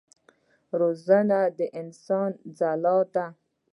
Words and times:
روزنه 0.79 1.41
د 1.57 1.59
انسان 1.81 2.29
ځلا 2.57 2.97
ده. 3.13 3.25